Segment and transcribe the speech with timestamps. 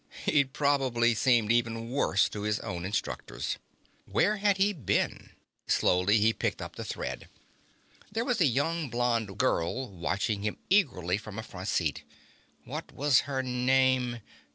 [0.25, 3.59] He'd probably seemed even worse to his own instructors.
[4.07, 5.29] Where had he been?
[5.67, 7.29] Slowly, he picked up the thread.
[8.11, 12.03] There was a young blonde girl watching him eagerly from a front seat.
[12.63, 14.21] What was her name?